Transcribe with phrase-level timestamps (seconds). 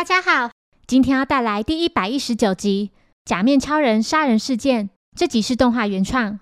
[0.00, 0.50] 大家好，
[0.86, 2.90] 今天要带来第一百一十九集
[3.26, 4.88] 《假面超人杀人事件》。
[5.14, 6.40] 这集是动画原创。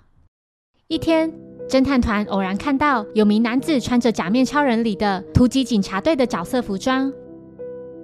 [0.87, 1.33] 一天，
[1.69, 7.13] 侦探团偶然看到有名男子穿着《假面超人》里的突击警察队的角色服装。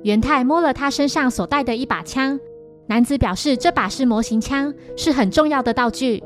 [0.03, 2.41] 元太摸了他身上所带的一把枪，
[2.89, 6.21] 男子表示这把是模型枪，是很重要的道具。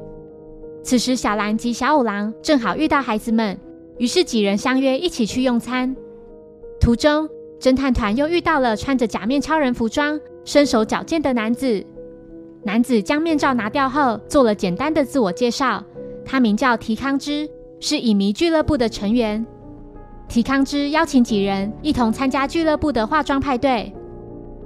[0.83, 3.61] 此时，小兰及小五郎正好遇到孩子们，
[3.99, 5.95] 于是几人相约一起去用餐。
[6.81, 7.29] 途中，
[7.61, 11.85] 侦探团又遇到了穿着假面超人服装、身手矫健的男子。
[12.65, 15.83] 男子将面罩拿掉后，做了简单的自我介绍。
[16.25, 17.49] 他名叫提康之，
[17.81, 19.45] 是影迷俱乐部的成员。
[20.29, 23.93] 提康之邀请几人一同参加俱乐部的化妆派对。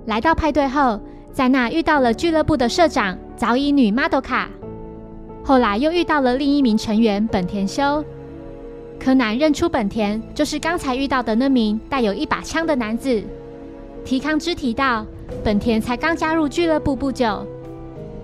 [0.07, 1.01] 来到派对后，
[1.33, 4.51] 在那遇到了俱乐部的社长早乙女马多卡。
[5.45, 8.05] 后来又遇到了另一名成员本田修。
[9.05, 13.21] 柯南认出本田就是刚才遇到的那名带有一把枪的男子。
[14.05, 15.05] 提康之提到，
[15.43, 17.45] 本田才刚加入俱乐部不久。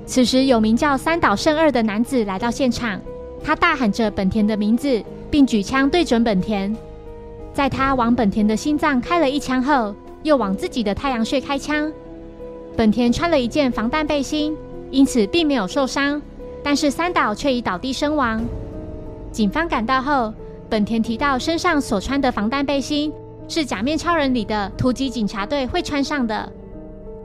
[0.07, 3.01] 此时有名叫三岛胜二的男子来到现场，
[3.43, 6.73] 他大喊着本田的名字，并举枪对准本田。
[7.53, 9.93] 在他往本田的心脏开了一枪后，
[10.23, 11.93] 又往自己的太阳穴开枪。
[12.77, 14.57] 本田穿了一件防弹背心，
[14.93, 16.23] 因此并没有受伤，
[16.63, 18.41] 但是三岛却已倒地身亡。
[19.33, 20.33] 警方赶到后。
[20.69, 23.13] 本田提到，身上所穿的防弹背心
[23.49, 26.53] 是假面超人里的突击警察队会穿上的。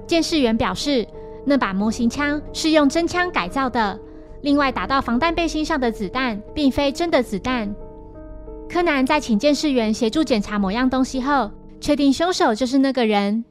[0.07, 1.05] 监视员表示，
[1.45, 3.99] 那把模型枪是用真枪改造的。
[4.41, 7.73] 另外，打到防弹背心上的子弹并非真的子弹。
[8.69, 13.43] 柯南在请监视员协助检查某样东西后，确定凶手就是那个人。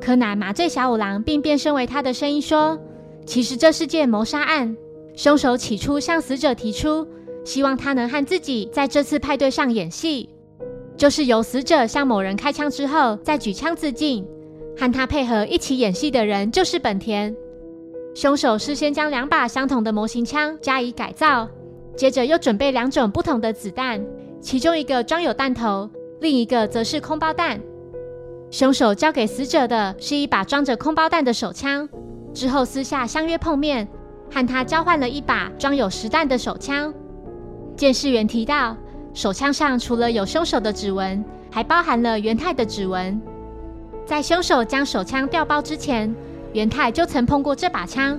[0.00, 2.78] 柯南麻醉小五郎，并变身为他的声音说
[3.24, 4.76] ：“其实这是件谋杀案，
[5.14, 7.06] 凶手起初向死者提出。”
[7.46, 10.28] 希望他能和自己在这次派对上演戏，
[10.96, 14.26] 就是由死者向某人开枪之后再举枪自尽。
[14.76, 17.34] 和他配合一起演戏的人就是本田。
[18.16, 21.48] 凶手事先将两把相同的模型枪加以改造，
[21.96, 24.04] 接着又准备两种不同的子弹，
[24.40, 25.88] 其中一个装有弹头，
[26.20, 27.60] 另一个则是空包弹。
[28.50, 31.88] 凶手交给死者的是一把装着空包弹的手枪，
[32.34, 33.86] 之后私下相约碰面，
[34.30, 36.92] 和他交换了一把装有实弹的手枪。
[37.76, 38.74] 监视员提到，
[39.12, 43.20] 手枪上除了有凶手的指纹，还包含了元太的指纹。
[44.06, 46.14] 在凶手将手枪调包之前，
[46.54, 48.18] 元太就曾碰过这把枪，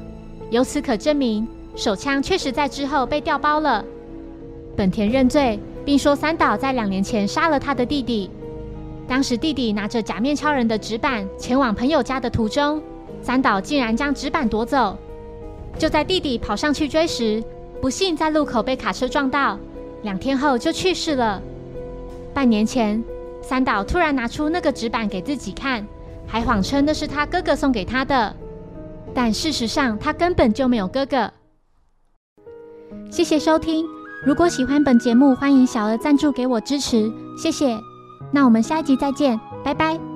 [0.52, 3.84] 由此可证明手枪确实在之后被调包了。
[4.76, 8.30] 本田认罪，并说三岛在两年前杀了他的弟弟。
[9.08, 12.80] 当时弟弟拿着假面超人的纸板前往朋友家的途中，
[13.24, 14.96] 三岛竟然将纸板夺走。
[15.80, 17.44] 就在弟弟跑上去追时，
[17.82, 19.58] 不幸在路口被卡车撞到，
[20.04, 21.42] 两天后就去世了。
[22.34, 23.04] 半年前，
[23.42, 25.86] 三岛突然拿出那个纸板给自己看，
[26.28, 28.36] 还谎称那是他哥哥送给他的，
[29.14, 31.32] 但事实上他根本就没有哥哥。
[33.10, 33.86] 谢谢收听，
[34.26, 37.78] 如果喜欢本节目，欢迎小额赞助给我支持，谢谢。
[38.32, 40.07] 那我们下一集再见，拜拜。